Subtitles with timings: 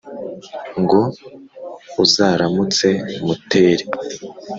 [0.81, 0.99] ngo
[2.03, 2.87] uzaramutse
[3.25, 3.85] muteri,